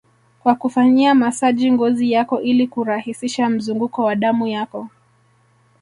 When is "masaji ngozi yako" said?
1.15-2.41